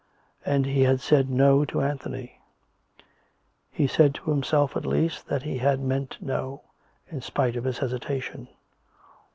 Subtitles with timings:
[0.43, 2.41] And he had said" No" to Anthony;
[3.69, 6.63] he said to himself at least that he had meant" No,"
[7.11, 8.47] in spite of his hesitation.